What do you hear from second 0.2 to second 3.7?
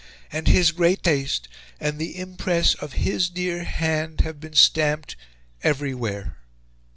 and his great taste, and the impress of his dear